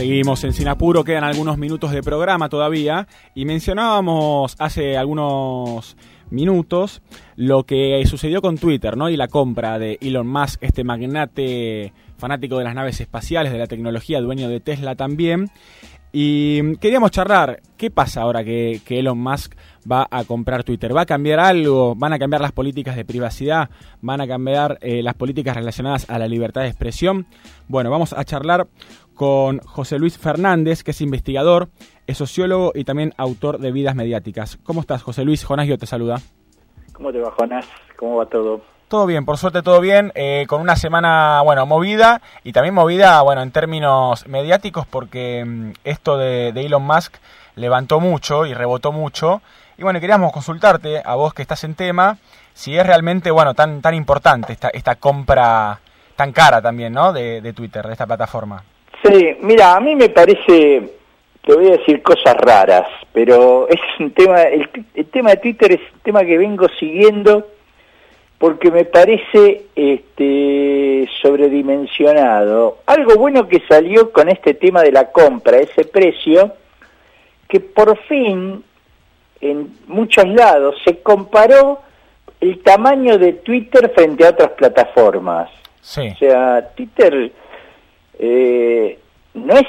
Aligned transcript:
Seguimos 0.00 0.42
en 0.44 0.54
Sinapuro, 0.54 1.04
quedan 1.04 1.24
algunos 1.24 1.58
minutos 1.58 1.90
de 1.90 2.02
programa 2.02 2.48
todavía 2.48 3.06
y 3.34 3.44
mencionábamos 3.44 4.56
hace 4.58 4.96
algunos 4.96 5.94
minutos 6.30 7.02
lo 7.36 7.64
que 7.64 8.02
sucedió 8.06 8.40
con 8.40 8.56
Twitter, 8.56 8.96
¿no? 8.96 9.10
Y 9.10 9.18
la 9.18 9.28
compra 9.28 9.78
de 9.78 9.98
Elon 10.00 10.26
Musk, 10.26 10.62
este 10.62 10.84
magnate 10.84 11.92
fanático 12.16 12.56
de 12.56 12.64
las 12.64 12.74
naves 12.74 12.98
espaciales, 13.02 13.52
de 13.52 13.58
la 13.58 13.66
tecnología, 13.66 14.22
dueño 14.22 14.48
de 14.48 14.60
Tesla 14.60 14.94
también. 14.94 15.50
Y 16.12 16.76
queríamos 16.76 17.10
charlar, 17.10 17.60
¿qué 17.76 17.90
pasa 17.90 18.22
ahora 18.22 18.42
que, 18.42 18.80
Elon 18.88 19.18
Musk 19.18 19.54
va 19.90 20.06
a 20.10 20.24
comprar 20.24 20.64
Twitter? 20.64 20.96
¿Va 20.96 21.02
a 21.02 21.06
cambiar 21.06 21.40
algo? 21.40 21.94
¿Van 21.94 22.12
a 22.12 22.18
cambiar 22.18 22.40
las 22.40 22.52
políticas 22.52 22.96
de 22.96 23.04
privacidad? 23.04 23.70
¿Van 24.00 24.20
a 24.20 24.26
cambiar 24.26 24.78
eh, 24.80 25.02
las 25.02 25.14
políticas 25.14 25.56
relacionadas 25.56 26.08
a 26.08 26.18
la 26.18 26.28
libertad 26.28 26.62
de 26.62 26.68
expresión? 26.68 27.26
Bueno, 27.68 27.90
vamos 27.90 28.12
a 28.12 28.24
charlar 28.24 28.68
con 29.14 29.58
José 29.60 29.98
Luis 29.98 30.18
Fernández, 30.18 30.82
que 30.82 30.92
es 30.92 31.00
investigador, 31.00 31.68
es 32.06 32.18
sociólogo 32.18 32.72
y 32.74 32.84
también 32.84 33.12
autor 33.16 33.58
de 33.58 33.70
Vidas 33.70 33.94
Mediáticas. 33.94 34.58
¿Cómo 34.62 34.80
estás, 34.80 35.02
José 35.02 35.24
Luis? 35.24 35.44
Jonás 35.44 35.68
yo 35.68 35.78
te 35.78 35.86
saluda. 35.86 36.20
¿Cómo 36.92 37.12
te 37.12 37.20
va, 37.20 37.30
Jonás? 37.30 37.66
¿Cómo 37.96 38.16
va 38.16 38.26
todo? 38.26 38.62
Todo 38.90 39.06
bien, 39.06 39.24
por 39.24 39.38
suerte 39.38 39.62
todo 39.62 39.80
bien, 39.80 40.10
eh, 40.16 40.46
con 40.48 40.60
una 40.60 40.74
semana, 40.74 41.42
bueno, 41.42 41.64
movida 41.64 42.20
y 42.42 42.52
también 42.52 42.74
movida, 42.74 43.22
bueno, 43.22 43.40
en 43.40 43.52
términos 43.52 44.26
mediáticos 44.26 44.84
porque 44.84 45.44
mm, 45.46 45.70
esto 45.84 46.18
de, 46.18 46.48
Elon 46.48 46.82
Musk 46.82 47.14
levantó 47.54 48.00
mucho 48.00 48.46
y 48.46 48.52
rebotó 48.52 48.90
mucho. 48.90 49.42
Y 49.80 49.82
bueno, 49.82 49.98
queríamos 49.98 50.30
consultarte, 50.30 51.00
a 51.02 51.14
vos 51.14 51.32
que 51.32 51.40
estás 51.40 51.64
en 51.64 51.74
tema, 51.74 52.18
si 52.52 52.76
es 52.76 52.86
realmente, 52.86 53.30
bueno, 53.30 53.54
tan, 53.54 53.80
tan 53.80 53.94
importante 53.94 54.52
esta, 54.52 54.68
esta 54.68 54.96
compra 54.96 55.80
tan 56.16 56.32
cara 56.32 56.60
también, 56.60 56.92
¿no? 56.92 57.14
De, 57.14 57.40
de 57.40 57.54
Twitter, 57.54 57.86
de 57.86 57.92
esta 57.92 58.06
plataforma. 58.06 58.62
Sí, 59.02 59.38
mira, 59.40 59.74
a 59.74 59.80
mí 59.80 59.96
me 59.96 60.10
parece, 60.10 60.82
te 61.40 61.54
voy 61.54 61.68
a 61.68 61.78
decir 61.78 62.02
cosas 62.02 62.34
raras, 62.36 62.88
pero 63.14 63.70
es 63.70 63.80
un 63.98 64.10
tema, 64.10 64.42
el, 64.42 64.68
tema 65.10 65.30
de 65.30 65.36
Twitter 65.38 65.72
es 65.72 65.80
un 65.94 66.00
tema 66.00 66.26
que 66.26 66.36
vengo 66.36 66.68
siguiendo 66.78 67.48
porque 68.36 68.70
me 68.70 68.84
parece 68.84 69.64
este, 69.74 71.08
sobredimensionado. 71.22 72.80
Algo 72.84 73.14
bueno 73.14 73.48
que 73.48 73.62
salió 73.66 74.12
con 74.12 74.28
este 74.28 74.52
tema 74.52 74.82
de 74.82 74.92
la 74.92 75.10
compra, 75.10 75.56
ese 75.56 75.86
precio, 75.86 76.52
que 77.48 77.60
por 77.60 77.96
fin 78.00 78.62
en 79.40 79.76
muchos 79.86 80.26
lados 80.28 80.76
se 80.84 81.00
comparó 81.00 81.80
el 82.40 82.62
tamaño 82.62 83.18
de 83.18 83.34
Twitter 83.34 83.92
frente 83.94 84.26
a 84.26 84.30
otras 84.30 84.50
plataformas. 84.52 85.50
Sí. 85.80 86.08
O 86.08 86.16
sea, 86.16 86.70
Twitter 86.74 87.32
eh, 88.18 88.98
no 89.34 89.54
es, 89.54 89.66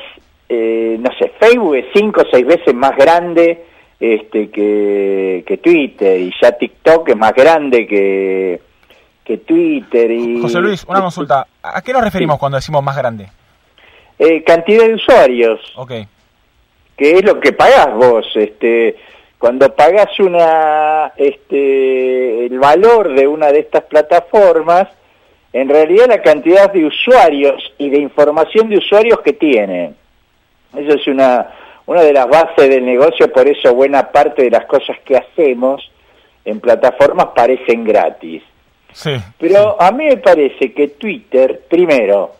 eh, 0.49 0.97
no 0.99 1.09
sé, 1.17 1.31
Facebook 1.39 1.75
es 1.75 1.85
cinco 1.93 2.21
o 2.21 2.25
seis 2.31 2.45
veces 2.45 2.73
más 2.73 2.95
grande 2.95 3.65
este, 3.99 4.49
que, 4.49 5.43
que 5.45 5.57
Twitter 5.57 6.19
y 6.19 6.33
ya 6.41 6.51
TikTok 6.51 7.09
es 7.09 7.17
más 7.17 7.33
grande 7.33 7.87
que, 7.87 8.61
que 9.23 9.37
Twitter. 9.37 10.11
Y, 10.11 10.41
José 10.41 10.59
Luis, 10.59 10.83
una 10.87 11.01
consulta. 11.01 11.47
¿A 11.61 11.81
qué 11.81 11.93
nos 11.93 12.03
referimos 12.03 12.37
cuando 12.39 12.57
decimos 12.57 12.83
más 12.83 12.97
grande? 12.97 13.27
Eh, 14.17 14.43
cantidad 14.43 14.85
de 14.85 14.95
usuarios. 14.95 15.59
Ok. 15.75 15.91
Que 16.97 17.11
es 17.13 17.23
lo 17.23 17.39
que 17.39 17.53
pagás 17.53 17.93
vos. 17.93 18.25
Este, 18.35 18.95
cuando 19.41 19.73
pagás 19.73 20.19
una, 20.19 21.13
este, 21.17 22.45
el 22.45 22.59
valor 22.59 23.11
de 23.15 23.27
una 23.27 23.51
de 23.51 23.61
estas 23.61 23.85
plataformas, 23.85 24.87
en 25.51 25.67
realidad 25.67 26.05
la 26.09 26.21
cantidad 26.21 26.71
de 26.71 26.85
usuarios 26.85 27.73
y 27.79 27.89
de 27.89 27.97
información 27.97 28.69
de 28.69 28.77
usuarios 28.77 29.19
que 29.21 29.33
tiene. 29.33 29.95
Eso 30.77 30.93
es 30.93 31.07
una, 31.07 31.55
una 31.87 32.03
de 32.03 32.13
las 32.13 32.27
bases 32.27 32.69
del 32.69 32.85
negocio, 32.85 33.33
por 33.33 33.47
eso 33.47 33.73
buena 33.73 34.11
parte 34.11 34.43
de 34.43 34.51
las 34.51 34.65
cosas 34.65 34.97
que 35.03 35.17
hacemos 35.17 35.91
en 36.45 36.59
plataformas 36.59 37.29
parecen 37.35 37.83
gratis. 37.83 38.43
Sí, 38.93 39.15
Pero 39.39 39.81
a 39.81 39.89
mí 39.91 40.05
me 40.05 40.17
parece 40.17 40.71
que 40.71 40.89
Twitter, 40.89 41.61
primero, 41.67 42.35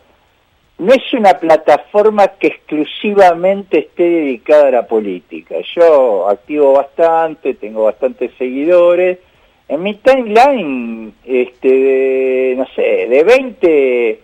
no 0.82 0.94
es 0.94 1.14
una 1.14 1.36
plataforma 1.36 2.28
que 2.40 2.48
exclusivamente 2.48 3.78
esté 3.78 4.02
dedicada 4.02 4.70
a 4.70 4.72
la 4.72 4.88
política. 4.88 5.58
Yo 5.76 6.28
activo 6.28 6.74
bastante, 6.74 7.54
tengo 7.54 7.84
bastantes 7.84 8.32
seguidores, 8.40 9.20
en 9.68 9.84
mi 9.84 9.94
timeline, 9.94 11.14
este, 11.24 11.68
de, 11.68 12.56
no 12.58 12.66
sé, 12.76 13.08
de 13.08 13.24
20 13.24 14.20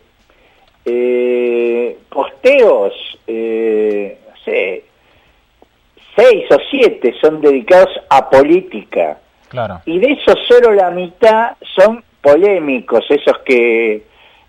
eh, 0.85 1.97
posteos, 2.09 3.19
eh, 3.27 4.17
no 4.27 4.43
sé, 4.43 4.83
6 6.15 6.45
o 6.49 6.57
7 6.71 7.13
son 7.21 7.39
dedicados 7.39 7.91
a 8.09 8.27
política. 8.31 9.19
Claro. 9.49 9.81
Y 9.85 9.99
de 9.99 10.13
esos 10.13 10.39
solo 10.47 10.73
la 10.73 10.89
mitad 10.89 11.51
son 11.75 12.03
polémicos, 12.19 13.05
esos 13.11 13.37
que 13.45 14.01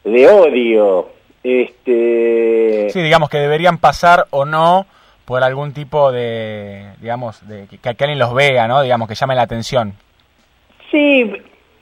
de 0.05 0.27
odio. 0.27 1.18
Este... 1.49 2.91
Sí, 2.91 3.01
digamos 3.01 3.31
que 3.31 3.39
deberían 3.39 3.79
pasar 3.79 4.27
o 4.31 4.45
no 4.45 4.87
por 5.25 5.43
algún 5.43 5.73
tipo 5.73 6.13
de, 6.13 6.87
digamos, 7.01 7.47
de 7.49 7.67
que, 7.67 7.79
que 7.79 8.05
alguien 8.05 8.19
los 8.19 8.35
vea, 8.35 8.69
¿no? 8.69 8.83
Digamos, 8.83 9.09
que 9.09 9.15
llame 9.15 9.35
la 9.35 9.43
atención. 9.43 9.95
Sí, 10.91 11.31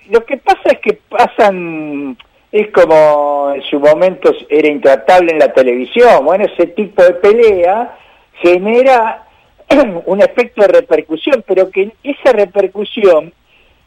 lo 0.08 0.24
que 0.24 0.36
pasa 0.36 0.70
es 0.72 0.78
que 0.78 0.98
pasan, 1.08 2.16
es 2.52 2.68
como 2.72 3.52
en 3.54 3.62
su 3.62 3.80
momento 3.80 4.32
era 4.48 4.68
intratable 4.68 5.32
en 5.32 5.38
la 5.38 5.52
televisión, 5.52 6.24
bueno, 6.24 6.44
ese 6.44 6.68
tipo 6.68 7.02
de 7.02 7.14
pelea 7.14 7.96
genera 8.40 9.24
un 10.06 10.22
efecto 10.22 10.62
de 10.62 10.68
repercusión, 10.68 11.44
pero 11.46 11.70
que 11.70 11.92
esa 12.04 12.32
repercusión 12.32 13.32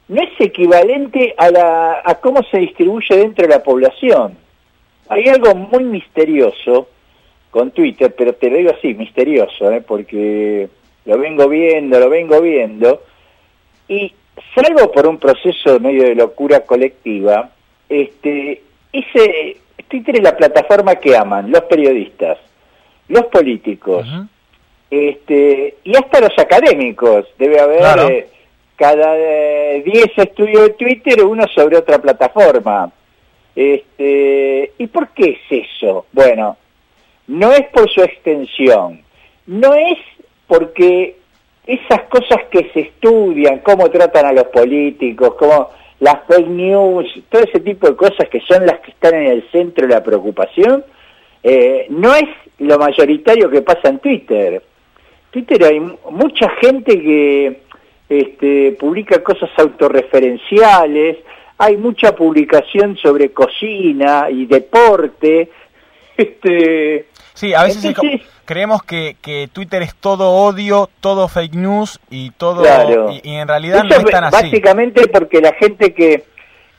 no 0.09 0.21
es 0.21 0.29
equivalente 0.39 1.35
a, 1.37 1.51
la, 1.51 2.01
a 2.03 2.15
cómo 2.15 2.41
se 2.51 2.57
distribuye 2.57 3.15
dentro 3.15 3.47
de 3.47 3.53
la 3.53 3.63
población. 3.63 4.37
Hay 5.09 5.27
algo 5.27 5.55
muy 5.55 5.83
misterioso 5.83 6.87
con 7.51 7.71
Twitter, 7.71 8.13
pero 8.15 8.33
te 8.33 8.49
lo 8.49 8.57
digo 8.57 8.71
así, 8.77 8.93
misterioso, 8.93 9.71
¿eh? 9.71 9.81
porque 9.81 10.69
lo 11.05 11.17
vengo 11.17 11.49
viendo, 11.49 11.99
lo 11.99 12.09
vengo 12.09 12.39
viendo, 12.41 13.03
y 13.87 14.13
salvo 14.53 14.91
por 14.91 15.07
un 15.07 15.17
proceso 15.17 15.79
medio 15.79 16.03
de 16.03 16.15
locura 16.15 16.61
colectiva, 16.61 17.49
este, 17.89 18.61
ese, 18.93 19.57
Twitter 19.87 20.17
es 20.17 20.23
la 20.23 20.37
plataforma 20.37 20.95
que 20.95 21.17
aman 21.17 21.51
los 21.51 21.63
periodistas, 21.63 22.37
los 23.07 23.25
políticos, 23.25 24.07
este, 24.91 25.77
y 25.83 25.95
hasta 25.95 26.21
los 26.21 26.37
académicos. 26.37 27.25
Debe 27.37 27.59
haber 27.59 28.11
eh, 28.11 28.27
cada 28.75 29.13
10 29.13 29.85
eh, 29.85 30.11
estudios 30.17 30.61
de 30.61 30.69
Twitter 30.69 31.23
uno 31.23 31.47
sobre 31.47 31.77
otra 31.77 31.99
plataforma. 31.99 32.91
Este, 33.55 34.73
¿Y 34.77 34.87
por 34.87 35.09
qué 35.09 35.39
es 35.49 35.65
eso? 35.67 36.05
Bueno, 36.11 36.57
no 37.27 37.51
es 37.51 37.67
por 37.67 37.89
su 37.89 38.01
extensión, 38.01 39.01
no 39.47 39.73
es 39.73 39.97
porque 40.47 41.15
esas 41.65 42.01
cosas 42.03 42.45
que 42.49 42.69
se 42.73 42.79
estudian, 42.79 43.59
cómo 43.59 43.89
tratan 43.89 44.25
a 44.25 44.33
los 44.33 44.45
políticos, 44.45 45.35
cómo 45.37 45.69
las 45.99 46.25
fake 46.27 46.47
news, 46.47 47.05
todo 47.29 47.43
ese 47.43 47.59
tipo 47.59 47.87
de 47.87 47.95
cosas 47.95 48.27
que 48.29 48.39
son 48.41 48.65
las 48.65 48.79
que 48.79 48.91
están 48.91 49.13
en 49.15 49.27
el 49.27 49.51
centro 49.51 49.85
de 49.85 49.93
la 49.93 50.03
preocupación, 50.03 50.83
eh, 51.43 51.85
no 51.89 52.15
es 52.15 52.27
lo 52.59 52.77
mayoritario 52.77 53.49
que 53.49 53.61
pasa 53.61 53.89
en 53.89 53.99
Twitter. 53.99 54.63
Twitter 55.31 55.63
hay 55.63 55.79
mucha 55.79 56.49
gente 56.61 56.99
que 56.99 57.61
este, 58.09 58.71
publica 58.79 59.21
cosas 59.23 59.49
autorreferenciales, 59.57 61.17
hay 61.59 61.75
mucha 61.77 62.15
publicación 62.15 62.97
sobre 62.97 63.31
cocina 63.31 64.27
y 64.31 64.47
deporte. 64.47 65.51
Este, 66.19 67.05
sí, 67.33 67.53
a 67.53 67.63
veces 67.63 67.95
creemos 68.43 68.83
que, 68.83 69.15
que, 69.21 69.47
Twitter 69.47 69.81
es 69.81 69.95
todo 69.95 70.31
odio, 70.31 70.89
todo 70.99 71.29
fake 71.29 71.53
news 71.53 72.01
y 72.09 72.31
todo 72.31 72.65
y, 73.23 73.35
en 73.35 73.47
realidad 73.47 73.85
no 73.85 73.95
es 73.95 74.03
tan 74.03 74.25
así. 74.25 74.35
Básicamente 74.35 75.07
porque 75.07 75.39
la 75.39 75.53
gente 75.53 75.93
que, 75.93 76.25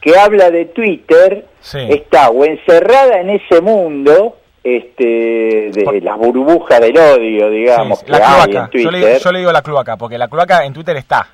que 0.03 0.19
habla 0.19 0.51
de 0.51 0.67
Twitter 0.67 1.47
está 1.73 2.29
o 2.29 2.45
encerrada 2.45 3.19
en 3.23 3.31
ese 3.31 3.63
mundo 3.63 4.37
este 4.63 5.71
de 5.73 6.01
las 6.03 6.19
burbujas 6.19 6.79
del 6.83 6.99
odio, 6.99 7.49
digamos, 7.49 8.05
la 8.07 8.19
cloaca. 8.19 8.71
Yo, 8.75 8.91
le, 8.91 9.39
digo 9.39 9.53
la 9.53 9.63
cloaca, 9.63 9.97
porque 9.97 10.19
la 10.19 10.29
cloaca 10.29 10.67
en 10.67 10.75
Twitter 10.75 10.99
está. 10.99 11.29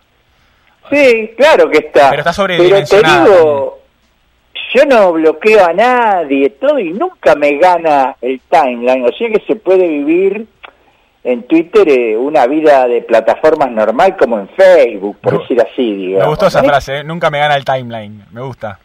Sí, 0.90 1.32
claro 1.36 1.68
que 1.68 1.78
está. 1.78 2.10
Pero 2.10 2.22
está. 2.22 2.46
Pero 2.46 2.84
te 2.84 2.96
digo, 3.02 3.78
yo 4.74 4.84
no 4.86 5.12
bloqueo 5.12 5.64
a 5.64 5.72
nadie, 5.72 6.50
todo, 6.50 6.78
y 6.78 6.92
nunca 6.92 7.34
me 7.34 7.56
gana 7.56 8.16
el 8.20 8.40
timeline. 8.48 9.04
O 9.04 9.12
sea 9.12 9.28
que 9.28 9.42
se 9.46 9.56
puede 9.56 9.88
vivir 9.88 10.46
en 11.24 11.42
Twitter 11.44 11.88
eh, 11.88 12.16
una 12.16 12.46
vida 12.46 12.86
de 12.86 13.02
plataformas 13.02 13.70
normal 13.70 14.16
como 14.16 14.38
en 14.38 14.48
Facebook, 14.48 15.18
por 15.20 15.40
decir 15.40 15.60
así, 15.60 15.94
digamos. 15.94 16.24
Me 16.24 16.28
gustó 16.30 16.46
esa 16.46 16.62
frase, 16.62 16.98
¿eh? 16.98 17.04
nunca 17.04 17.30
me 17.30 17.38
gana 17.38 17.56
el 17.56 17.64
timeline, 17.64 18.24
me 18.30 18.42
gusta. 18.42 18.78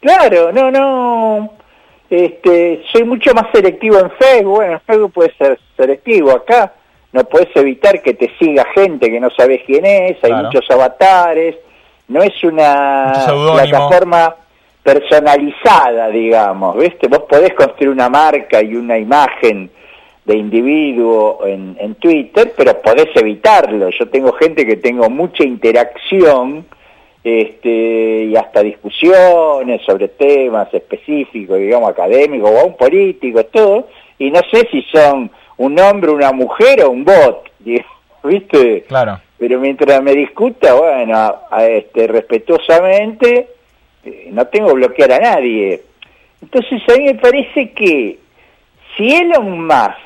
Claro, 0.00 0.52
no, 0.52 0.70
no. 0.70 1.52
Este, 2.08 2.82
soy 2.92 3.04
mucho 3.04 3.34
más 3.34 3.46
selectivo 3.52 3.98
en 3.98 4.10
Facebook, 4.12 4.56
bueno, 4.56 4.72
en 4.74 4.80
Facebook 4.80 5.12
puede 5.12 5.34
ser 5.36 5.58
selectivo, 5.76 6.30
acá 6.30 6.72
no 7.16 7.24
puedes 7.24 7.48
evitar 7.56 8.02
que 8.02 8.12
te 8.14 8.30
siga 8.38 8.66
gente 8.74 9.10
que 9.10 9.18
no 9.18 9.30
sabes 9.30 9.62
quién 9.66 9.86
es, 9.86 10.22
hay 10.22 10.32
muchos 10.34 10.70
avatares, 10.70 11.56
no 12.08 12.22
es 12.22 12.44
una 12.44 13.12
plataforma 13.54 14.36
personalizada, 14.82 16.08
digamos, 16.10 16.76
¿viste? 16.76 17.08
Vos 17.08 17.22
podés 17.28 17.54
construir 17.54 17.88
una 17.88 18.10
marca 18.10 18.62
y 18.62 18.76
una 18.76 18.98
imagen 18.98 19.70
de 20.26 20.36
individuo 20.36 21.40
en, 21.46 21.76
en 21.80 21.94
Twitter, 21.94 22.52
pero 22.54 22.80
podés 22.82 23.08
evitarlo. 23.16 23.88
Yo 23.90 24.08
tengo 24.08 24.32
gente 24.34 24.66
que 24.66 24.76
tengo 24.76 25.08
mucha 25.08 25.42
interacción 25.42 26.66
este, 27.24 28.24
y 28.24 28.36
hasta 28.36 28.62
discusiones 28.62 29.80
sobre 29.86 30.08
temas 30.08 30.72
específicos, 30.72 31.58
digamos, 31.58 31.90
académicos 31.90 32.50
o 32.50 32.60
aún 32.60 32.76
políticos, 32.76 33.46
todo, 33.50 33.88
y 34.18 34.30
no 34.30 34.40
sé 34.52 34.68
si 34.70 34.82
son 34.92 35.30
un 35.58 35.78
hombre, 35.78 36.10
una 36.10 36.32
mujer 36.32 36.84
o 36.84 36.90
un 36.90 37.04
bot, 37.04 37.50
¿viste? 38.24 38.82
Claro. 38.88 39.20
Pero 39.38 39.60
mientras 39.60 40.02
me 40.02 40.12
discuta, 40.14 40.74
bueno, 40.74 41.36
este, 41.58 42.06
respetuosamente, 42.06 43.48
eh, 44.04 44.28
no 44.32 44.46
tengo 44.46 44.68
que 44.68 44.74
bloquear 44.74 45.12
a 45.12 45.18
nadie. 45.18 45.82
Entonces 46.40 46.82
a 46.88 46.96
mí 46.96 47.04
me 47.04 47.14
parece 47.16 47.72
que 47.72 48.18
si 48.96 49.14
Elon 49.14 49.66
Musk 49.66 49.98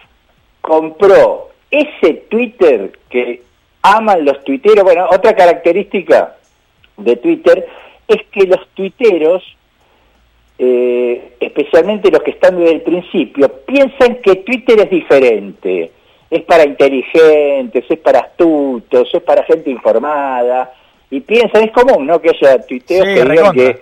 compró 0.60 1.50
ese 1.70 2.14
Twitter 2.28 2.92
que 3.08 3.42
aman 3.82 4.24
los 4.24 4.42
tuiteros, 4.44 4.84
bueno, 4.84 5.06
otra 5.10 5.34
característica 5.34 6.36
de 6.96 7.16
Twitter 7.16 7.66
es 8.08 8.22
que 8.32 8.46
los 8.46 8.66
tuiteros, 8.74 9.42
eh, 10.62 11.36
especialmente 11.40 12.10
los 12.10 12.22
que 12.22 12.32
están 12.32 12.58
desde 12.58 12.72
el 12.72 12.82
principio, 12.82 13.50
piensan 13.64 14.16
que 14.16 14.36
Twitter 14.36 14.80
es 14.80 14.90
diferente. 14.90 15.90
Es 16.30 16.42
para 16.42 16.64
inteligentes, 16.64 17.84
es 17.88 17.98
para 17.98 18.20
astutos, 18.20 19.08
es 19.10 19.22
para 19.22 19.42
gente 19.44 19.70
informada. 19.70 20.70
Y 21.10 21.20
piensan, 21.20 21.64
es 21.64 21.72
común, 21.72 22.06
¿no? 22.06 22.20
Que 22.20 22.28
haya 22.28 22.60
tuiteos 22.60 23.06
que 23.06 23.24
digan 23.24 23.52
que 23.52 23.80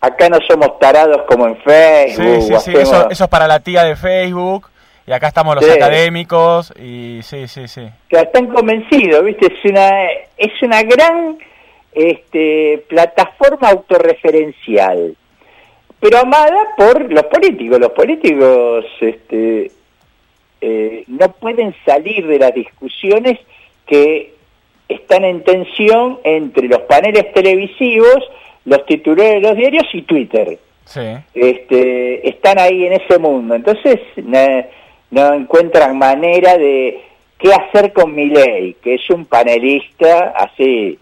acá 0.00 0.28
no 0.28 0.38
somos 0.48 0.80
tarados 0.80 1.22
como 1.28 1.46
en 1.46 1.56
Facebook. 1.58 2.42
Sí, 2.42 2.54
sí, 2.54 2.54
sí. 2.58 2.72
Eso, 2.76 3.08
eso, 3.08 3.24
es 3.24 3.30
para 3.30 3.46
la 3.46 3.60
tía 3.60 3.84
de 3.84 3.94
Facebook. 3.94 4.68
Y 5.06 5.12
acá 5.12 5.28
estamos 5.28 5.54
los 5.54 5.70
académicos. 5.70 6.72
Y 6.76 7.20
sí, 7.22 7.46
sí, 7.46 7.68
sí. 7.68 7.88
Que 8.08 8.16
están 8.18 8.48
convencidos, 8.48 9.24
¿viste? 9.24 9.46
Es 9.46 9.70
una, 9.70 10.06
es 10.36 10.62
una 10.62 10.82
gran 10.82 11.38
este, 11.92 12.84
plataforma 12.88 13.70
autorreferencial, 13.70 15.16
pero 16.00 16.18
amada 16.18 16.74
por 16.76 17.12
los 17.12 17.24
políticos. 17.24 17.78
Los 17.78 17.92
políticos 17.92 18.86
este, 19.00 19.70
eh, 20.60 21.04
no 21.06 21.32
pueden 21.32 21.74
salir 21.84 22.26
de 22.26 22.38
las 22.38 22.54
discusiones 22.54 23.38
que 23.86 24.34
están 24.88 25.24
en 25.24 25.44
tensión 25.44 26.18
entre 26.24 26.68
los 26.68 26.80
paneles 26.82 27.32
televisivos, 27.32 28.24
los 28.64 28.84
titulares 28.86 29.34
de 29.34 29.40
los 29.40 29.56
diarios 29.56 29.86
y 29.92 30.02
Twitter. 30.02 30.58
Este, 31.34 32.28
están 32.28 32.58
ahí 32.58 32.86
en 32.86 32.94
ese 32.94 33.18
mundo. 33.18 33.54
Entonces 33.54 34.00
no, 34.16 34.64
no 35.10 35.34
encuentran 35.34 35.96
manera 35.98 36.56
de 36.56 37.00
qué 37.38 37.52
hacer 37.52 37.92
con 37.92 38.14
mi 38.14 38.26
ley, 38.26 38.74
que 38.82 38.94
es 38.94 39.10
un 39.10 39.26
panelista 39.26 40.30
así 40.30 40.98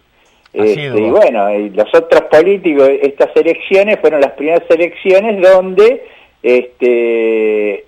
este, 0.51 0.99
y 0.99 1.09
bueno, 1.09 1.49
los 1.73 1.93
otros 1.93 2.21
políticos, 2.23 2.89
estas 3.01 3.35
elecciones 3.35 3.99
fueron 3.99 4.21
las 4.21 4.31
primeras 4.31 4.63
elecciones 4.69 5.41
donde 5.41 6.03
este, 6.41 7.85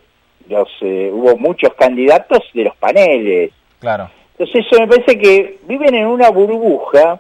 los, 0.47 0.69
eh, 0.81 1.09
hubo 1.11 1.37
muchos 1.37 1.73
candidatos 1.73 2.39
de 2.53 2.65
los 2.65 2.75
paneles. 2.75 3.51
Claro. 3.79 4.09
Entonces 4.37 4.65
eso 4.65 4.79
me 4.79 4.87
parece 4.87 5.17
que 5.17 5.59
viven 5.67 5.95
en 5.95 6.07
una 6.07 6.29
burbuja 6.29 7.19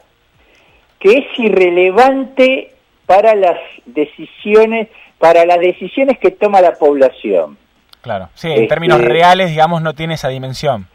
que 0.99 1.17
es 1.17 1.39
irrelevante 1.39 2.71
para 3.07 3.33
las 3.35 3.57
decisiones, 3.85 4.89
para 5.17 5.45
las 5.45 5.59
decisiones 5.59 6.19
que 6.19 6.31
toma 6.31 6.61
la 6.61 6.73
población. 6.73 7.57
Claro, 8.01 8.29
sí, 8.33 8.51
en 8.51 8.67
términos 8.67 8.99
este, 8.99 9.11
reales, 9.11 9.49
digamos, 9.49 9.81
no 9.81 9.93
tiene 9.93 10.15
esa 10.15 10.29
dimensión. 10.29 10.87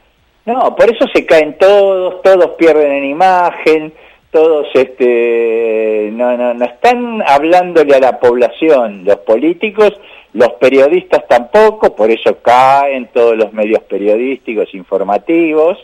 No, 0.45 0.75
por 0.77 0.89
eso 0.91 1.07
se 1.13 1.27
caen 1.27 1.59
todos, 1.59 2.23
todos 2.23 2.53
pierden 2.57 2.93
en 2.93 3.05
imagen, 3.05 3.93
todos 4.31 4.67
este 4.75 6.11
no, 6.12 6.37
no, 6.37 6.55
no 6.55 6.64
están 6.64 7.23
hablándole 7.26 7.94
a 7.94 8.00
la 8.00 8.19
población, 8.19 9.05
los 9.05 9.17
políticos, 9.19 9.93
los 10.32 10.52
periodistas 10.55 11.26
tampoco, 11.28 11.94
por 11.94 12.11
eso 12.11 12.38
caen 12.43 13.08
todos 13.12 13.37
los 13.37 13.52
medios 13.52 13.82
periodísticos 13.84 14.75
informativos, 14.75 15.78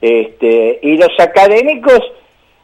este, 0.00 0.78
y 0.82 0.96
los 0.96 1.18
académicos, 1.18 2.00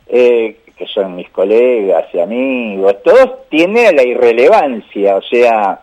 eh, 0.09 0.59
que 0.77 0.87
son 0.87 1.17
mis 1.17 1.31
colegas 1.31 2.07
y 2.13 2.21
amigos, 2.21 3.03
todos 3.03 3.49
tienen 3.49 3.97
la 3.97 4.03
irrelevancia, 4.03 5.17
o 5.17 5.23
sea, 5.23 5.81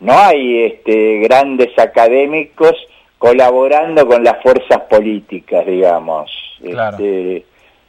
no 0.00 0.18
hay 0.18 0.64
este, 0.64 1.20
grandes 1.20 1.78
académicos 1.78 2.74
colaborando 3.18 4.06
con 4.06 4.24
las 4.24 4.42
fuerzas 4.42 4.80
políticas, 4.90 5.64
digamos. 5.64 6.30
Este, 6.60 7.44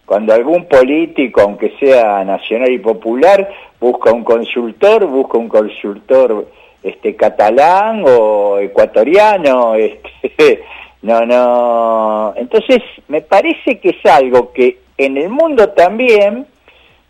cuando 0.06 0.34
algún 0.34 0.66
político, 0.66 1.42
aunque 1.42 1.74
sea 1.80 2.24
nacional 2.24 2.72
y 2.72 2.80
popular, 2.80 3.50
busca 3.80 4.12
un 4.12 4.24
consultor, 4.24 5.06
busca 5.06 5.38
un 5.38 5.50
consultor 5.50 6.48
este 6.84 7.16
catalán 7.16 8.04
o 8.06 8.60
ecuatoriano, 8.60 9.76
este, 10.22 10.64
no, 11.02 11.26
no. 11.26 12.34
Entonces, 12.36 12.82
me 13.08 13.22
parece 13.22 13.80
que 13.80 13.90
es 13.90 14.06
algo 14.06 14.52
que 14.52 14.80
en 14.98 15.18
el 15.18 15.30
mundo 15.30 15.70
también 15.70 16.46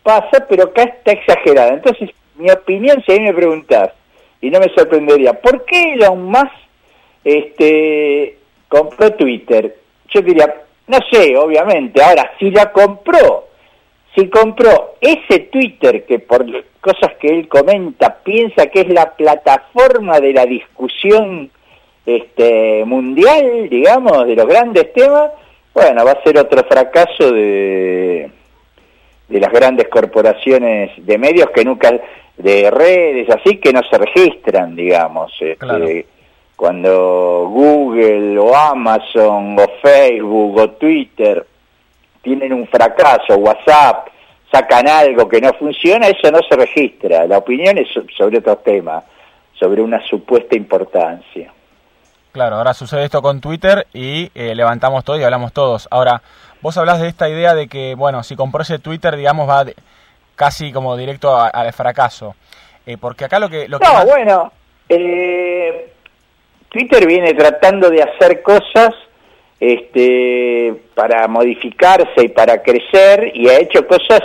pasa, 0.02 0.46
pero 0.48 0.64
acá 0.64 0.84
está 0.84 1.12
exagerado. 1.12 1.72
Entonces, 1.72 2.10
mi 2.36 2.50
opinión, 2.50 3.02
si 3.04 3.12
a 3.12 3.16
mí 3.16 3.22
me 3.22 3.34
preguntás, 3.34 3.90
y 4.40 4.50
no 4.50 4.60
me 4.60 4.68
sorprendería, 4.68 5.32
¿por 5.32 5.64
qué 5.64 5.94
Elon 5.94 6.24
Musk 6.24 6.52
este, 7.24 8.38
compró 8.68 9.12
Twitter? 9.14 9.76
Yo 10.10 10.22
diría, 10.22 10.54
no 10.86 10.98
sé, 11.10 11.36
obviamente. 11.36 12.02
Ahora, 12.02 12.32
si 12.38 12.50
la 12.50 12.70
compró, 12.70 13.48
si 14.14 14.28
compró 14.28 14.96
ese 15.00 15.40
Twitter 15.50 16.04
que 16.04 16.18
por 16.18 16.46
cosas 16.80 17.14
que 17.18 17.28
él 17.28 17.48
comenta 17.48 18.18
piensa 18.22 18.66
que 18.66 18.82
es 18.82 18.88
la 18.88 19.12
plataforma 19.12 20.20
de 20.20 20.32
la 20.34 20.44
discusión 20.44 21.50
este, 22.04 22.84
mundial, 22.84 23.68
digamos, 23.70 24.26
de 24.26 24.36
los 24.36 24.46
grandes 24.46 24.92
temas, 24.92 25.30
bueno, 25.72 26.04
va 26.04 26.12
a 26.12 26.22
ser 26.22 26.38
otro 26.38 26.62
fracaso 26.64 27.32
de, 27.32 28.30
de 29.28 29.40
las 29.40 29.50
grandes 29.50 29.88
corporaciones 29.88 30.92
de 30.98 31.18
medios 31.18 31.50
que 31.50 31.64
nunca, 31.64 31.98
de 32.36 32.70
redes 32.70 33.28
así, 33.30 33.56
que 33.56 33.72
no 33.72 33.80
se 33.90 33.98
registran, 33.98 34.76
digamos. 34.76 35.32
Este, 35.40 36.06
cuando 36.56 37.48
Google 37.48 38.38
o 38.38 38.54
Amazon 38.54 39.56
o 39.58 39.66
Facebook 39.82 40.58
o 40.58 40.70
Twitter 40.70 41.46
tienen 42.22 42.52
un 42.52 42.66
fracaso, 42.66 43.36
WhatsApp, 43.36 44.08
sacan 44.50 44.88
algo 44.88 45.28
que 45.28 45.40
no 45.40 45.52
funciona, 45.54 46.06
eso 46.08 46.30
no 46.30 46.40
se 46.48 46.56
registra. 46.56 47.26
La 47.26 47.38
opinión 47.38 47.76
es 47.76 47.88
sobre 48.16 48.38
otro 48.38 48.56
tema, 48.58 49.02
sobre 49.58 49.82
una 49.82 50.04
supuesta 50.06 50.56
importancia. 50.56 51.52
Claro, 52.32 52.56
ahora 52.56 52.74
sucede 52.74 53.04
esto 53.04 53.22
con 53.22 53.40
Twitter 53.40 53.86
y 53.92 54.30
eh, 54.34 54.54
levantamos 54.54 55.04
todo 55.04 55.18
y 55.18 55.22
hablamos 55.22 55.52
todos. 55.52 55.86
Ahora, 55.90 56.22
vos 56.62 56.76
hablas 56.76 57.00
de 57.00 57.08
esta 57.08 57.28
idea 57.28 57.54
de 57.54 57.68
que, 57.68 57.94
bueno, 57.94 58.22
si 58.22 58.34
compró 58.34 58.62
ese 58.62 58.78
Twitter, 58.78 59.16
digamos, 59.16 59.48
va 59.48 59.64
casi 60.34 60.72
como 60.72 60.96
directo 60.96 61.36
al 61.36 61.72
fracaso. 61.72 62.34
Eh, 62.86 62.96
porque 62.96 63.24
acá 63.24 63.38
lo 63.38 63.48
que... 63.48 63.68
Lo 63.68 63.78
no, 63.78 64.04
bueno, 64.04 64.52
eh, 64.88 65.93
Twitter 66.74 67.06
viene 67.06 67.34
tratando 67.34 67.88
de 67.88 68.02
hacer 68.02 68.42
cosas 68.42 68.92
este, 69.60 70.74
para 70.96 71.28
modificarse 71.28 72.24
y 72.24 72.28
para 72.30 72.64
crecer 72.64 73.30
y 73.32 73.48
ha 73.48 73.60
hecho 73.60 73.86
cosas 73.86 74.20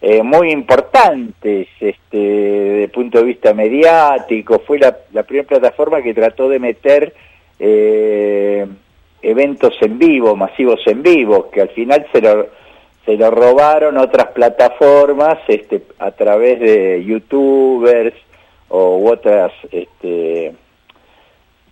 eh, 0.00 0.22
muy 0.22 0.52
importantes 0.52 1.66
este, 1.80 2.16
desde 2.16 2.84
el 2.84 2.90
punto 2.90 3.18
de 3.18 3.24
vista 3.24 3.54
mediático. 3.54 4.62
Fue 4.64 4.78
la, 4.78 4.96
primera 5.24 5.48
plataforma 5.48 6.00
que 6.00 6.14
trató 6.14 6.48
de 6.48 6.60
meter 6.60 7.12
eh, 7.58 8.64
eventos 9.20 9.74
en 9.80 9.98
vivo, 9.98 10.36
masivos 10.36 10.86
en 10.86 11.02
vivo, 11.02 11.50
que 11.50 11.60
al 11.60 11.70
final 11.70 12.06
se 12.12 12.20
lo, 12.20 12.46
se 13.04 13.16
lo 13.16 13.32
robaron 13.32 13.98
otras 13.98 14.28
plataformas 14.28 15.40
este, 15.48 15.82
a 15.98 16.12
través 16.12 16.60
de 16.60 17.04
youtubers 17.04 18.14
o 18.68 19.10
otras... 19.10 19.50
Este, 19.72 20.54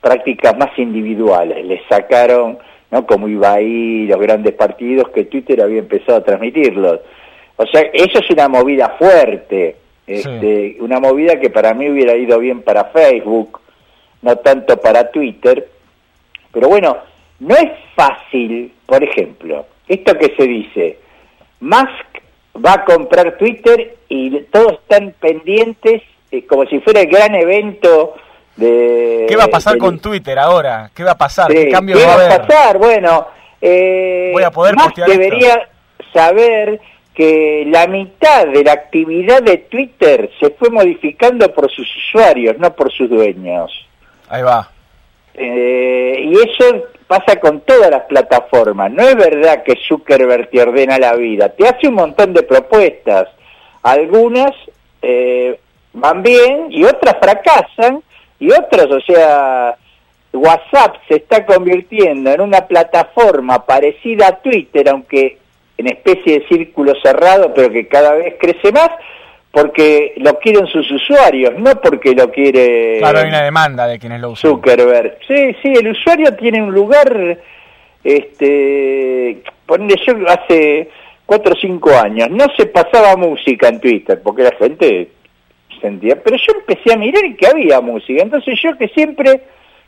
prácticas 0.00 0.57
más 0.57 0.76
individuales. 0.78 1.64
Le 1.64 1.83
sacaron, 1.88 2.59
¿no? 2.90 3.07
Como 3.07 3.28
iba 3.28 3.55
ahí 3.55 4.07
los 4.07 4.21
grandes 4.21 4.55
partidos 4.55 5.11
que 5.11 5.25
Twitter 5.25 5.61
había 5.61 5.81
empezado 5.81 6.19
a 6.19 6.25
transmitirlos. 6.25 7.00
O 7.57 7.67
sea, 7.67 7.83
eso 7.93 8.19
es 8.19 8.31
una 8.31 8.49
movida 8.49 8.97
fuerte. 8.99 9.76
Este, 10.07 10.78
Una 10.81 11.00
movida 11.00 11.38
que 11.38 11.50
para 11.50 11.75
mí 11.75 11.90
hubiera 11.90 12.17
ido 12.17 12.38
bien 12.38 12.62
para 12.62 12.87
Facebook, 12.87 13.61
no 14.23 14.37
tanto 14.37 14.78
para 14.78 15.11
Twitter. 15.11 15.69
Pero 16.50 16.69
bueno, 16.69 16.97
no 17.40 17.55
es 17.55 17.71
fácil, 17.95 18.73
por 18.87 19.05
ejemplo, 19.05 19.67
esto 19.87 20.17
que 20.17 20.35
se 20.35 20.47
dice, 20.47 20.99
Musk 21.61 22.07
va 22.64 22.73
a 22.73 22.85
comprar 22.85 23.37
Twitter 23.37 23.97
y 24.09 24.31
todos 24.50 24.73
están 24.75 25.14
pendientes 25.21 26.02
eh, 26.31 26.47
como 26.47 26.67
si 26.67 26.81
fuera 26.81 27.00
el 27.00 27.09
gran 27.09 27.35
evento 27.35 28.14
de... 28.59 29.27
¿Qué 29.29 29.37
va 29.37 29.45
a 29.45 29.49
pasar 29.49 29.79
con 29.79 29.99
Twitter 30.00 30.38
ahora? 30.38 30.91
¿Qué 30.95 31.05
va 31.05 31.12
a 31.12 31.19
pasar? 31.19 31.49
¿Qué 31.49 31.69
cambio 31.69 31.97
va 31.97 32.12
a 32.12 32.15
haber? 32.15 32.33
a 32.33 32.47
pasar? 32.47 32.79
Bueno, 32.79 33.29
eh, 33.61 34.31
Voy 34.33 34.43
a 34.43 34.50
poder 34.50 34.75
debería 35.07 35.69
saber 36.12 36.81
que 37.15 37.65
la 37.67 37.87
mitad 37.87 38.47
de 38.47 38.62
la 38.65 38.73
actividad 38.73 39.43
de 39.43 39.59
Twitter 39.59 40.31
se 40.38 40.50
fue 40.50 40.71
modificando 40.71 41.53
por 41.53 41.71
sus 41.71 41.88
usuarios, 41.97 42.59
no 42.59 42.75
por 42.75 42.93
sus 42.93 43.09
dueños. 43.09 43.73
Ahí 44.29 44.43
va. 44.43 44.71
Eh, 45.35 46.21
y 46.25 46.35
eso 46.35 46.85
pasa 47.07 47.38
con 47.41 47.61
todas 47.61 47.91
las 47.91 48.03
plataformas. 48.03 48.91
No 48.93 49.03
es 49.03 49.17
verdad 49.17 49.62
que 49.62 49.79
Zuckerberg 49.88 50.50
te 50.50 50.62
ordena 50.62 50.99
la 50.99 51.15
vida, 51.15 51.49
te 51.49 51.67
hace 51.67 51.88
un 51.88 51.95
montón 51.95 52.35
de 52.35 52.43
propuestas. 52.43 53.29
Algunas 53.83 54.53
eh, 55.03 55.59
van 55.93 56.23
bien 56.23 56.67
y 56.71 56.85
otras 56.85 57.17
fracasan 57.21 58.03
y 58.40 58.50
otras, 58.50 58.87
o 58.87 59.00
sea, 59.00 59.76
WhatsApp 60.33 60.97
se 61.09 61.16
está 61.16 61.45
convirtiendo 61.45 62.30
en 62.30 62.40
una 62.40 62.66
plataforma 62.66 63.64
parecida 63.64 64.28
a 64.28 64.37
Twitter, 64.37 64.88
aunque 64.88 65.38
en 65.76 65.87
especie 65.88 66.40
de 66.40 66.49
círculo 66.49 66.95
cerrado, 67.02 67.52
pero 67.54 67.71
que 67.71 67.87
cada 67.87 68.14
vez 68.14 68.35
crece 68.38 68.73
más, 68.73 68.90
porque 69.50 70.14
lo 70.18 70.38
quieren 70.38 70.66
sus 70.66 70.90
usuarios, 70.90 71.54
no 71.59 71.80
porque 71.80 72.12
lo 72.12 72.30
quiere... 72.30 72.99
Claro, 72.99 73.21
hay 73.21 73.28
una 73.28 73.42
demanda 73.42 73.87
de 73.87 73.99
quienes 73.99 74.21
lo 74.21 74.30
usan. 74.30 74.50
Zuckerberg. 74.50 75.18
Sí, 75.26 75.57
sí, 75.62 75.73
el 75.75 75.88
usuario 75.88 76.35
tiene 76.35 76.62
un 76.62 76.73
lugar, 76.73 77.38
este, 78.04 79.42
ponle 79.66 79.97
yo 80.07 80.14
hace 80.28 80.90
cuatro 81.25 81.54
o 81.54 81.59
cinco 81.59 81.90
años, 81.90 82.30
no 82.30 82.47
se 82.57 82.66
pasaba 82.66 83.16
música 83.16 83.68
en 83.68 83.80
Twitter, 83.80 84.21
porque 84.23 84.42
la 84.42 84.52
gente 84.59 85.11
sentía, 85.80 86.23
pero 86.23 86.37
yo 86.37 86.52
empecé 86.58 86.92
a 86.92 86.97
mirar 86.97 87.23
que 87.37 87.47
había 87.47 87.80
música, 87.80 88.23
entonces 88.23 88.58
yo 88.62 88.76
que 88.76 88.88
siempre, 88.88 89.42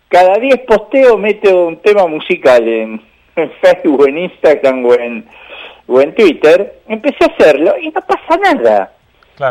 cada 0.09 0.38
diez 0.38 0.61
posteos 0.61 1.18
meto 1.18 1.66
un 1.66 1.76
tema 1.78 2.06
musical 2.06 2.66
en, 2.66 3.00
en 3.37 3.50
Facebook, 3.61 4.09
en 4.09 4.18
Instagram 4.18 4.85
o 4.85 4.94
en, 4.94 5.25
o 5.87 6.00
en 6.00 6.14
Twitter, 6.14 6.80
empecé 6.88 7.25
a 7.25 7.35
hacerlo 7.35 7.75
y 7.78 7.90
no 7.90 8.00
pasa 8.00 8.37
nada. 8.37 8.92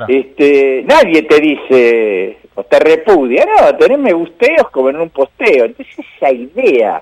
Este, 0.08 0.84
nadie 0.86 1.24
te 1.24 1.40
dice 1.40 2.38
o 2.54 2.64
te 2.64 2.80
repudia, 2.80 3.46
no, 3.46 3.76
tenés 3.76 3.98
me 3.98 4.14
gusteos 4.14 4.70
como 4.70 4.90
en 4.90 4.98
un 4.98 5.10
posteo. 5.10 5.66
Entonces 5.66 6.06
esa 6.16 6.32
idea 6.32 7.02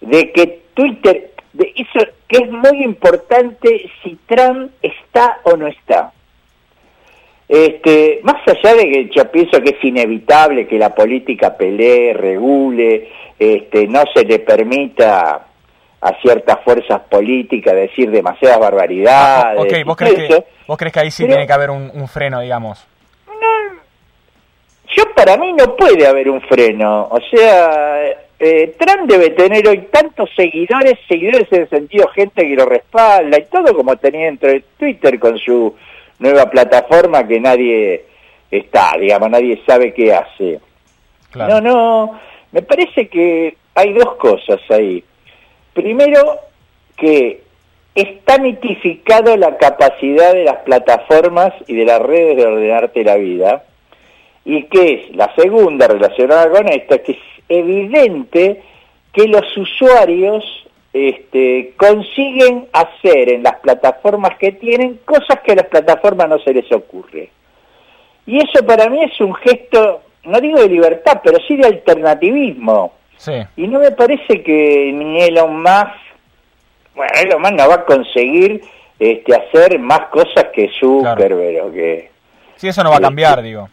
de 0.00 0.32
que 0.32 0.62
Twitter, 0.74 1.30
de 1.52 1.72
eso 1.76 2.06
que 2.26 2.38
es 2.38 2.50
muy 2.50 2.82
importante 2.82 3.90
si 4.02 4.18
Trump 4.26 4.72
está 4.82 5.38
o 5.44 5.56
no 5.56 5.66
está. 5.66 6.12
Este, 7.50 8.20
más 8.22 8.36
allá 8.46 8.76
de 8.76 8.88
que 8.88 9.10
yo 9.12 9.28
pienso 9.28 9.60
que 9.60 9.70
es 9.70 9.84
inevitable 9.84 10.68
que 10.68 10.78
la 10.78 10.94
política 10.94 11.56
pelee, 11.56 12.12
regule, 12.12 13.08
este, 13.36 13.88
no 13.88 14.04
se 14.14 14.24
le 14.24 14.38
permita 14.38 15.48
a 16.00 16.20
ciertas 16.22 16.60
fuerzas 16.62 17.00
políticas 17.10 17.74
decir 17.74 18.08
demasiadas 18.08 18.60
barbaridades. 18.60 19.44
Ah, 19.44 19.82
¿vos 19.84 19.96
crees, 19.96 20.28
que, 20.28 20.44
¿vos 20.68 20.78
crees 20.78 20.92
que 20.92 21.00
ahí 21.00 21.10
sí 21.10 21.26
tiene 21.26 21.44
que 21.44 21.52
haber 21.52 21.70
un, 21.70 22.06
freno, 22.06 22.40
digamos? 22.40 22.86
No, 23.26 23.80
yo 24.94 25.12
para 25.16 25.36
mí 25.36 25.52
no 25.52 25.74
puede 25.74 26.06
haber 26.06 26.30
un 26.30 26.40
freno. 26.42 27.08
O 27.10 27.18
sea, 27.32 28.10
eh, 28.38 28.76
Trump 28.78 29.10
debe 29.10 29.30
tener 29.30 29.66
hoy 29.66 29.88
tantos 29.90 30.30
seguidores, 30.36 31.00
seguidores 31.08 31.48
en 31.50 31.62
el 31.62 31.68
sentido 31.68 32.06
gente 32.14 32.42
que 32.42 32.54
lo 32.54 32.66
respalda 32.66 33.40
y 33.40 33.46
todo 33.46 33.74
como 33.74 33.96
tenía 33.96 34.26
dentro 34.26 34.50
de 34.50 34.62
Twitter 34.78 35.18
con 35.18 35.36
su 35.36 35.74
nueva 36.20 36.48
plataforma 36.48 37.26
que 37.26 37.40
nadie 37.40 38.04
está, 38.50 38.92
digamos, 38.98 39.30
nadie 39.30 39.60
sabe 39.66 39.92
qué 39.92 40.14
hace. 40.14 40.60
No, 41.34 41.60
no, 41.60 42.20
me 42.52 42.62
parece 42.62 43.08
que 43.08 43.56
hay 43.74 43.92
dos 43.92 44.14
cosas 44.16 44.60
ahí. 44.68 45.02
Primero, 45.72 46.38
que 46.96 47.42
está 47.94 48.38
mitificado 48.38 49.36
la 49.36 49.56
capacidad 49.56 50.32
de 50.32 50.44
las 50.44 50.58
plataformas 50.58 51.52
y 51.66 51.74
de 51.74 51.84
las 51.84 52.00
redes 52.00 52.36
de 52.36 52.46
ordenarte 52.46 53.04
la 53.04 53.16
vida, 53.16 53.64
y 54.44 54.64
que 54.64 54.92
es 54.94 55.16
la 55.16 55.34
segunda 55.34 55.88
relacionada 55.88 56.50
con 56.50 56.68
esto, 56.68 57.02
que 57.02 57.12
es 57.12 57.18
evidente 57.48 58.62
que 59.12 59.26
los 59.26 59.56
usuarios 59.56 60.44
este, 60.92 61.74
consiguen 61.76 62.66
hacer 62.72 63.30
en 63.30 63.42
las 63.42 63.56
plataformas 63.60 64.36
que 64.38 64.52
tienen 64.52 65.00
cosas 65.04 65.40
que 65.44 65.52
a 65.52 65.56
las 65.56 65.66
plataformas 65.66 66.28
no 66.28 66.38
se 66.40 66.52
les 66.52 66.70
ocurre. 66.72 67.30
Y 68.26 68.38
eso 68.38 68.64
para 68.66 68.88
mí 68.88 69.02
es 69.02 69.20
un 69.20 69.34
gesto, 69.34 70.02
no 70.24 70.40
digo 70.40 70.60
de 70.60 70.68
libertad, 70.68 71.20
pero 71.22 71.38
sí 71.46 71.56
de 71.56 71.66
alternativismo. 71.66 72.92
Y 73.56 73.68
no 73.68 73.80
me 73.80 73.90
parece 73.90 74.42
que 74.42 74.92
ni 74.94 75.20
Elon 75.20 75.62
Musk, 75.62 75.92
bueno, 76.94 77.12
Elon 77.22 77.42
Musk 77.42 77.54
no 77.54 77.68
va 77.68 77.74
a 77.74 77.84
conseguir 77.84 78.62
este, 78.98 79.34
hacer 79.34 79.78
más 79.78 80.06
cosas 80.06 80.46
que 80.54 80.70
Zuckerberg 80.78 81.66
o 81.66 81.72
que... 81.72 82.10
Sí, 82.56 82.68
eso 82.68 82.82
no 82.82 82.90
va 82.90 82.96
a 82.96 83.00
cambiar, 83.00 83.38
este, 83.38 83.42
digo. 83.42 83.68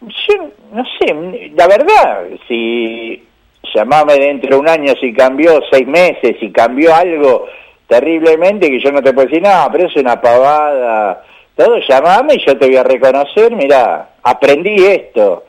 Yo 0.00 0.50
no 0.72 0.84
sé, 0.98 1.50
la 1.56 1.66
verdad, 1.66 2.26
si 2.46 3.27
llamame 3.74 4.14
dentro 4.14 4.50
de 4.50 4.56
un 4.56 4.68
año 4.68 4.94
si 5.00 5.12
cambió 5.12 5.60
seis 5.70 5.86
meses, 5.86 6.36
si 6.40 6.50
cambió 6.50 6.94
algo 6.94 7.46
terriblemente 7.86 8.70
que 8.70 8.80
yo 8.80 8.92
no 8.92 9.02
te 9.02 9.12
puedo 9.12 9.28
decir, 9.28 9.42
no, 9.42 9.68
pero 9.72 9.86
es 9.86 9.96
una 9.96 10.20
pavada, 10.20 11.22
todo 11.56 11.78
llamame 11.88 12.34
y 12.34 12.46
yo 12.46 12.56
te 12.58 12.66
voy 12.66 12.76
a 12.76 12.82
reconocer, 12.82 13.54
mira, 13.54 14.10
aprendí 14.22 14.84
esto 14.84 15.44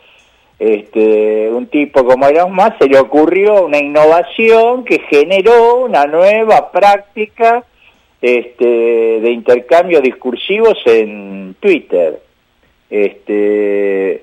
este, 0.59 1.49
un 1.49 1.67
tipo 1.67 2.03
como 2.03 2.27
Elon 2.27 2.53
Musk 2.53 2.79
se 2.79 2.89
le 2.89 2.99
ocurrió 2.99 3.65
una 3.65 3.77
innovación 3.77 4.83
que 4.83 4.99
generó 5.09 5.85
una 5.85 6.05
nueva 6.05 6.69
práctica 6.69 7.63
este, 8.21 8.65
de 8.65 9.31
intercambio 9.31 10.01
discursivos 10.01 10.77
en 10.85 11.55
Twitter. 11.61 12.21
Este, 12.89 14.21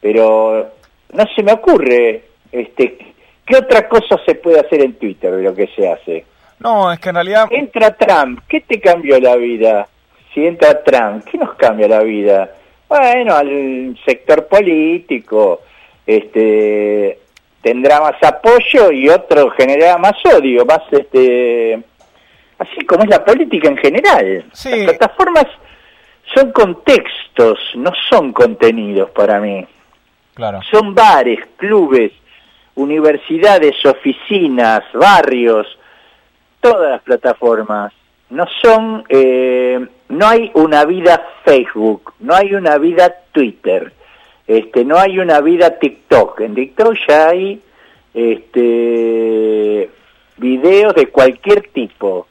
pero 0.00 0.70
no 1.12 1.24
se 1.36 1.42
me 1.42 1.52
ocurre 1.52 2.22
este, 2.50 2.96
qué 3.44 3.56
otra 3.56 3.88
cosa 3.88 4.18
se 4.24 4.34
puede 4.34 4.60
hacer 4.60 4.80
en 4.82 4.94
Twitter 4.94 5.32
de 5.32 5.42
lo 5.42 5.54
que 5.54 5.68
se 5.68 5.88
hace. 5.88 6.24
No, 6.60 6.92
es 6.92 6.98
que 6.98 7.10
en 7.10 7.14
realidad... 7.16 7.48
Entra 7.50 7.94
Trump, 7.94 8.40
¿qué 8.48 8.60
te 8.60 8.80
cambió 8.80 9.18
la 9.20 9.36
vida? 9.36 9.86
Si 10.32 10.46
entra 10.46 10.82
Trump, 10.82 11.24
¿qué 11.30 11.38
nos 11.38 11.54
cambia 11.54 11.88
la 11.88 12.00
vida? 12.00 12.50
Bueno, 12.88 13.34
al 13.34 13.98
sector 14.04 14.46
político, 14.46 15.62
este, 16.06 17.18
tendrá 17.60 18.00
más 18.00 18.22
apoyo 18.22 18.92
y 18.92 19.08
otro 19.08 19.50
generará 19.50 19.98
más 19.98 20.14
odio, 20.24 20.64
más 20.64 20.82
este, 20.90 21.82
así 22.58 22.84
como 22.86 23.04
es 23.04 23.10
la 23.10 23.24
política 23.24 23.68
en 23.68 23.76
general. 23.76 24.44
Las 24.48 24.64
plataformas 24.64 25.46
son 26.34 26.52
contextos, 26.52 27.58
no 27.74 27.92
son 28.08 28.32
contenidos 28.32 29.10
para 29.10 29.40
mí. 29.40 29.66
Claro. 30.34 30.60
Son 30.70 30.94
bares, 30.94 31.38
clubes, 31.56 32.12
universidades, 32.76 33.76
oficinas, 33.84 34.82
barrios, 34.92 35.66
todas 36.60 36.90
las 36.90 37.02
plataformas. 37.02 37.92
No 38.30 38.46
son, 38.62 39.04
eh, 39.08 39.86
no 40.08 40.26
hay 40.26 40.50
una 40.54 40.84
vida 40.84 41.24
Facebook, 41.44 42.14
no 42.20 42.34
hay 42.34 42.54
una 42.54 42.78
vida 42.78 43.14
Twitter 43.32 43.92
este, 44.46 44.84
no 44.84 44.98
hay 44.98 45.18
una 45.18 45.40
vida 45.40 45.78
TikTok. 45.78 46.40
En 46.40 46.54
TikTok 46.54 46.94
ya 47.08 47.28
hay 47.28 47.60
este, 48.12 49.90
videos 50.36 50.94
de 50.94 51.06
cualquier 51.08 51.68
tipo. 51.68 52.26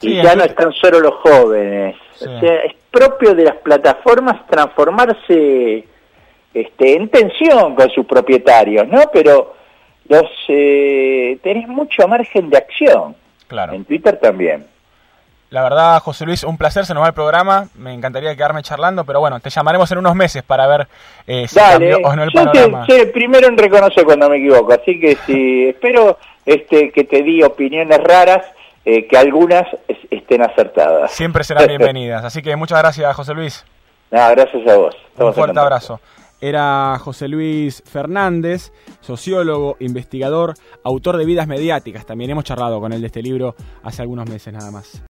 y 0.00 0.20
ya 0.22 0.34
no 0.34 0.44
están 0.44 0.72
solo 0.72 1.00
los 1.00 1.14
jóvenes. 1.14 1.96
O 2.20 2.40
sea, 2.40 2.64
es 2.64 2.74
propio 2.90 3.34
de 3.34 3.44
las 3.44 3.56
plataformas 3.56 4.46
transformarse 4.46 5.84
este, 6.52 6.96
en 6.96 7.08
tensión 7.08 7.74
con 7.74 7.90
sus 7.90 8.06
propietarios, 8.06 8.86
¿no? 8.88 9.02
Pero 9.12 9.54
los 10.08 10.30
eh, 10.48 11.38
tenés 11.42 11.68
mucho 11.68 12.06
margen 12.08 12.50
de 12.50 12.58
acción. 12.58 13.16
Claro. 13.46 13.72
En 13.72 13.84
Twitter 13.84 14.18
también. 14.18 14.66
La 15.54 15.62
verdad, 15.62 16.00
José 16.00 16.24
Luis, 16.24 16.42
un 16.42 16.58
placer, 16.58 16.84
se 16.84 16.94
nos 16.94 17.04
va 17.04 17.08
el 17.08 17.14
programa. 17.14 17.68
Me 17.76 17.94
encantaría 17.94 18.34
quedarme 18.34 18.62
charlando, 18.62 19.04
pero 19.04 19.20
bueno, 19.20 19.38
te 19.38 19.50
llamaremos 19.50 19.88
en 19.92 19.98
unos 19.98 20.16
meses 20.16 20.42
para 20.42 20.66
ver 20.66 20.88
eh, 21.28 21.46
si 21.46 21.54
cambió 21.54 21.98
o 21.98 22.16
no 22.16 22.24
el 22.24 22.32
panorama. 22.32 22.84
Yo 22.88 23.12
primero 23.12 23.46
en 23.46 23.56
reconocer 23.56 24.04
cuando 24.04 24.28
me 24.28 24.38
equivoco, 24.38 24.72
así 24.72 24.98
que 24.98 25.16
si 25.26 25.68
espero 25.68 26.18
este, 26.44 26.90
que 26.90 27.04
te 27.04 27.22
di 27.22 27.42
opiniones 27.44 27.98
raras, 28.02 28.44
eh, 28.84 29.06
que 29.06 29.16
algunas 29.16 29.64
estén 30.10 30.42
acertadas. 30.42 31.12
Siempre 31.12 31.44
serán 31.44 31.66
bienvenidas, 31.68 32.24
así 32.24 32.42
que 32.42 32.56
muchas 32.56 32.80
gracias, 32.80 33.14
José 33.14 33.34
Luis. 33.34 33.64
No, 34.10 34.28
gracias 34.30 34.66
a 34.66 34.76
vos. 34.76 34.96
Un 35.18 35.34
fuerte 35.34 35.58
abrazo. 35.60 36.00
Era 36.40 36.98
José 36.98 37.28
Luis 37.28 37.82
Fernández, 37.86 38.72
sociólogo, 39.00 39.76
investigador, 39.80 40.54
autor 40.82 41.16
de 41.16 41.24
Vidas 41.24 41.48
Mediáticas. 41.48 42.06
También 42.06 42.30
hemos 42.30 42.44
charlado 42.44 42.80
con 42.80 42.92
él 42.92 43.00
de 43.00 43.06
este 43.06 43.22
libro 43.22 43.54
hace 43.82 44.02
algunos 44.02 44.28
meses 44.28 44.52
nada 44.52 44.70
más. 44.70 45.02